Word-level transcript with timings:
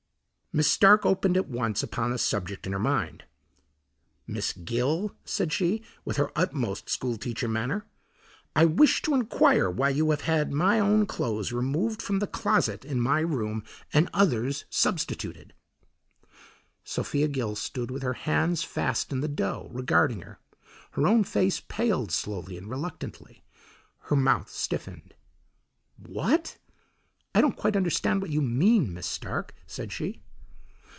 Miss 0.53 0.69
Stark 0.69 1.05
opened 1.05 1.37
at 1.37 1.47
once 1.47 1.81
upon 1.81 2.11
the 2.11 2.17
subject 2.17 2.67
in 2.67 2.73
her 2.73 2.77
mind. 2.77 3.23
"Miss 4.27 4.51
Gill," 4.51 5.15
said 5.23 5.53
she, 5.53 5.81
with 6.03 6.17
her 6.17 6.29
utmost 6.35 6.89
school 6.89 7.15
teacher 7.15 7.47
manner, 7.47 7.85
"I 8.53 8.65
wish 8.65 9.01
to 9.03 9.13
inquire 9.13 9.69
why 9.69 9.91
you 9.91 10.09
have 10.11 10.19
had 10.23 10.51
my 10.51 10.77
own 10.77 11.05
clothes 11.05 11.53
removed 11.53 12.01
from 12.01 12.19
the 12.19 12.27
closet 12.27 12.83
in 12.83 12.99
my 12.99 13.21
room 13.21 13.63
and 13.93 14.09
others 14.13 14.65
substituted?" 14.69 15.53
Sophia 16.83 17.29
Gill 17.29 17.55
stood 17.55 17.89
with 17.89 18.03
her 18.03 18.11
hands 18.15 18.61
fast 18.61 19.13
in 19.13 19.21
the 19.21 19.29
dough, 19.29 19.69
regarding 19.71 20.21
her. 20.23 20.37
Her 20.91 21.07
own 21.07 21.23
face 21.23 21.61
paled 21.61 22.11
slowly 22.11 22.57
and 22.57 22.69
reluctantly, 22.69 23.41
her 23.99 24.17
mouth 24.17 24.49
stiffened. 24.49 25.13
"What? 25.95 26.57
I 27.33 27.39
don't 27.39 27.55
quite 27.55 27.77
understand 27.77 28.19
what 28.21 28.31
you 28.31 28.41
mean, 28.41 28.93
Miss 28.93 29.07
Stark," 29.07 29.53
said 29.65 29.93
she. 29.93 30.19